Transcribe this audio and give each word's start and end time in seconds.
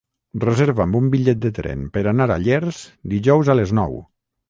Reserva'm 0.43 0.97
un 0.99 1.11
bitllet 1.17 1.45
de 1.45 1.53
tren 1.59 1.85
per 1.99 2.05
anar 2.15 2.29
a 2.31 2.41
Llers 2.49 2.83
dijous 3.17 3.57
a 3.57 3.61
les 3.65 3.79
nou. 3.83 3.99